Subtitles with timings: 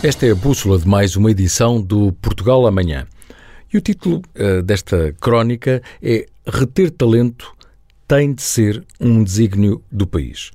[0.00, 3.04] Esta é a bússola de mais uma edição do Portugal Amanhã.
[3.72, 7.52] E o título uh, desta crónica é Reter talento
[8.06, 10.52] tem de ser um desígnio do país.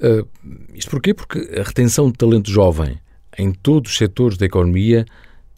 [0.00, 0.24] Uh,
[0.72, 1.12] isto porquê?
[1.12, 3.00] Porque a retenção de talento jovem
[3.36, 5.04] em todos os setores da economia,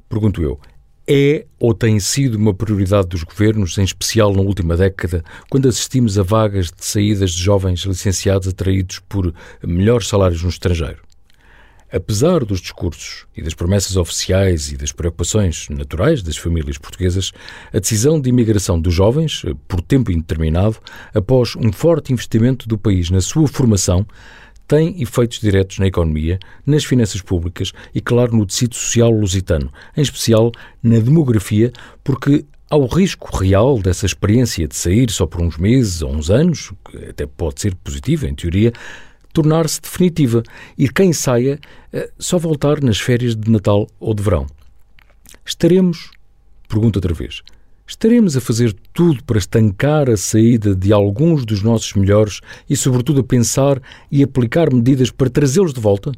[0.09, 0.59] pergunto eu,
[1.07, 6.18] é ou tem sido uma prioridade dos governos, em especial na última década, quando assistimos
[6.18, 11.07] a vagas de saídas de jovens licenciados atraídos por melhores salários no estrangeiro?
[11.96, 17.32] Apesar dos discursos e das promessas oficiais e das preocupações naturais das famílias portuguesas,
[17.73, 20.77] a decisão de imigração dos jovens, por tempo indeterminado,
[21.14, 24.07] após um forte investimento do país na sua formação,
[24.68, 30.03] tem efeitos diretos na economia, nas finanças públicas e, claro, no tecido social lusitano, em
[30.03, 31.73] especial na demografia,
[32.05, 36.28] porque há o risco real dessa experiência de sair só por uns meses ou uns
[36.28, 38.75] anos, que até pode ser positiva, em teoria,
[39.36, 40.42] tornar-se definitiva
[40.79, 41.61] e quem saia
[41.92, 44.47] eh, só voltar nas férias de Natal ou de verão.
[45.45, 46.11] Estaremos,
[46.67, 47.42] pergunto outra vez,
[47.87, 53.20] estaremos a fazer tudo para estancar a saída de alguns dos nossos melhores e, sobretudo,
[53.20, 53.79] a pensar
[54.11, 56.12] e aplicar medidas para trazê-los de volta?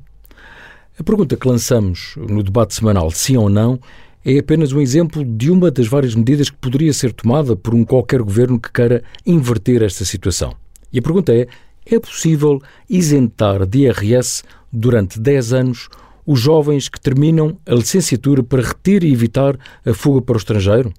[0.96, 3.80] A pergunta que lançamos no debate semanal, sim ou não,
[4.24, 7.84] é apenas um exemplo de uma das várias medidas que poderia ser tomada por um
[7.84, 10.55] qualquer governo que queira inverter esta situação.
[10.92, 11.48] E a pergunta é:
[11.91, 15.89] é possível isentar de IRS durante 10 anos
[16.27, 20.92] os jovens que terminam a licenciatura para reter e evitar a fuga para o estrangeiro?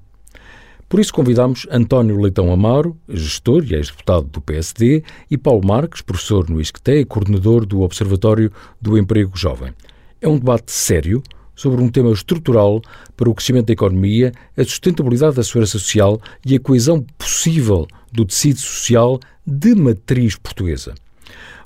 [0.89, 6.49] Por isso convidamos António Leitão Amaro, gestor e ex-deputado do PSD, e Paulo Marques, professor
[6.49, 9.71] no ISCTE e coordenador do Observatório do Emprego Jovem.
[10.19, 11.21] É um debate sério
[11.59, 12.81] sobre um tema estrutural
[13.17, 18.23] para o crescimento da economia, a sustentabilidade da segurança social e a coesão possível do
[18.23, 20.95] tecido social de matriz portuguesa.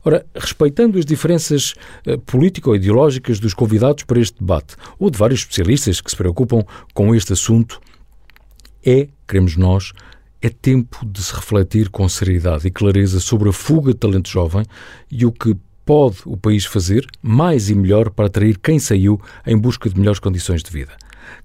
[0.04, 1.76] Ora, respeitando as diferenças
[2.08, 7.14] uh, político-ideológicas dos convidados para este debate, ou de vários especialistas que se preocupam com
[7.14, 7.80] este assunto,
[8.84, 9.94] é, queremos nós,
[10.42, 14.66] é tempo de se refletir com seriedade e clareza sobre a fuga de talento jovem
[15.12, 15.56] e o que
[15.86, 20.20] pode o país fazer mais e melhor para atrair quem saiu em busca de melhores
[20.20, 20.94] condições de vida.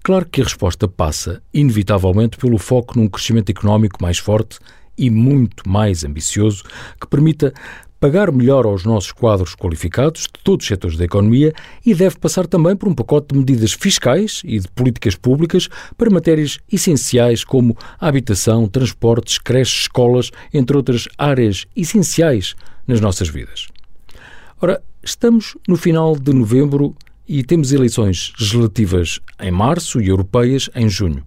[0.03, 4.59] Claro que a resposta passa, inevitavelmente, pelo foco num crescimento económico mais forte
[4.97, 6.63] e muito mais ambicioso
[6.99, 7.53] que permita
[7.99, 11.53] pagar melhor aos nossos quadros qualificados de todos os setores da economia
[11.85, 15.67] e deve passar também por um pacote de medidas fiscais e de políticas públicas
[15.97, 22.55] para matérias essenciais como habitação, transportes, creches, escolas, entre outras áreas essenciais
[22.87, 23.67] nas nossas vidas.
[24.61, 26.95] Ora, estamos no final de novembro
[27.27, 31.23] e temos eleições legislativas em março e europeias em junho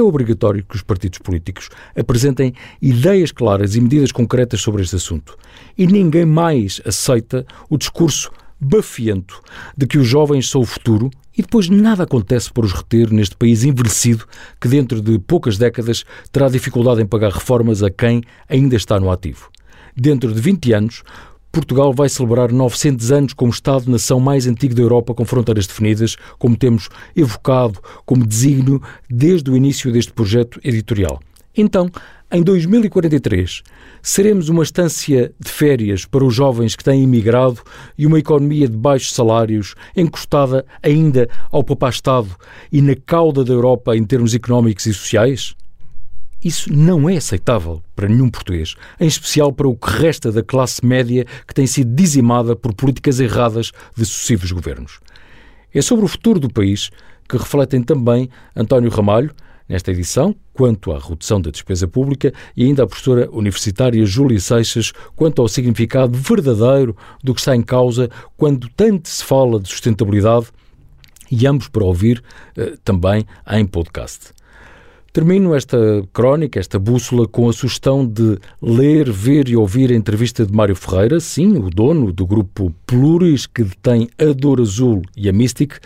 [0.00, 5.36] é obrigatório que os partidos políticos apresentem ideias claras e medidas concretas sobre este assunto.
[5.76, 8.30] E ninguém mais aceita o discurso
[8.60, 9.40] bafiento
[9.76, 13.36] de que os jovens são o futuro e depois nada acontece para os reter neste
[13.36, 14.24] país envelhecido
[14.60, 19.10] que dentro de poucas décadas terá dificuldade em pagar reformas a quem ainda está no
[19.10, 19.50] ativo.
[19.96, 21.02] Dentro de 20 anos,
[21.54, 26.56] Portugal vai celebrar 900 anos como Estado-nação mais antigo da Europa com fronteiras definidas, como
[26.56, 31.20] temos evocado como desígnio desde o início deste projeto editorial.
[31.56, 31.88] Então,
[32.32, 33.62] em 2043,
[34.02, 37.60] seremos uma estância de férias para os jovens que têm imigrado
[37.96, 42.30] e uma economia de baixos salários, encostada ainda ao papá-Estado
[42.72, 45.54] e na cauda da Europa em termos económicos e sociais?
[46.44, 50.84] Isso não é aceitável para nenhum português, em especial para o que resta da classe
[50.84, 55.00] média que tem sido dizimada por políticas erradas de sucessivos governos.
[55.72, 56.90] É sobre o futuro do país
[57.26, 59.30] que refletem também António Ramalho,
[59.66, 64.92] nesta edição, quanto à redução da despesa pública, e ainda a professora universitária Júlia Seixas,
[65.16, 70.48] quanto ao significado verdadeiro do que está em causa quando tanto se fala de sustentabilidade,
[71.30, 72.22] e ambos para ouvir
[72.56, 74.34] eh, também em podcast.
[75.14, 75.78] Termino esta
[76.12, 80.74] crónica, esta bússola, com a sugestão de ler, ver e ouvir a entrevista de Mário
[80.74, 85.78] Ferreira, sim, o dono do grupo Pluris, que detém a Dor Azul e a Mystic,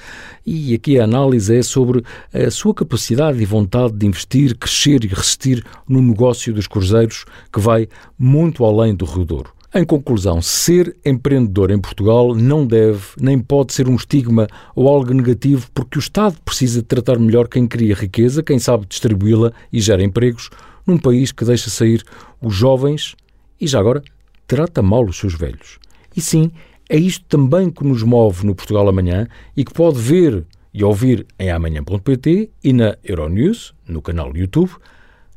[0.47, 2.02] e aqui a análise é sobre
[2.32, 7.61] a sua capacidade e vontade de investir, crescer e resistir no negócio dos cruzeiros, que
[7.61, 7.87] vai
[8.19, 9.57] muito além do Rio Douro.
[9.75, 15.12] Em conclusão, ser empreendedor em Portugal não deve nem pode ser um estigma ou algo
[15.12, 20.03] negativo, porque o Estado precisa tratar melhor quem cria riqueza, quem sabe distribuí-la e gera
[20.03, 20.49] empregos,
[20.87, 22.03] num país que deixa sair
[22.41, 23.15] os jovens
[23.61, 24.03] e já agora
[24.47, 25.79] trata mal os seus velhos.
[26.17, 26.50] E sim,
[26.88, 31.26] é isto também que nos move no Portugal Amanhã e que pode ver e ouvir
[31.38, 34.71] em amanhã.pt e na Euronews, no canal YouTube,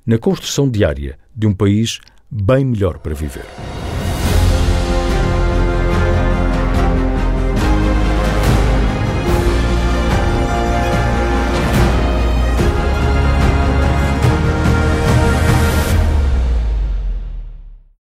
[0.05, 1.99] na construção diária de um país
[2.29, 3.80] bem melhor para viver.